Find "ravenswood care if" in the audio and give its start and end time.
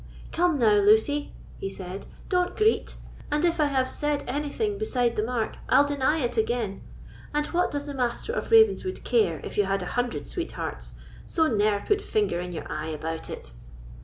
8.49-9.59